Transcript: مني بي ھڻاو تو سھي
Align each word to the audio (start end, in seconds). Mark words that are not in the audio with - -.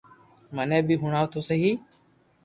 مني 0.55 0.79
بي 0.87 0.95
ھڻاو 1.01 1.25
تو 1.33 1.39
سھي 1.47 1.71